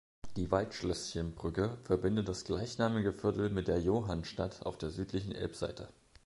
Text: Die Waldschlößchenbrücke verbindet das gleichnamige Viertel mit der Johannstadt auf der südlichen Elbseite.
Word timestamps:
Die 0.35 0.49
Waldschlößchenbrücke 0.49 1.77
verbindet 1.83 2.27
das 2.27 2.43
gleichnamige 2.43 3.13
Viertel 3.13 3.51
mit 3.51 3.67
der 3.67 3.77
Johannstadt 3.79 4.65
auf 4.65 4.75
der 4.79 4.89
südlichen 4.89 5.31
Elbseite. 5.35 5.89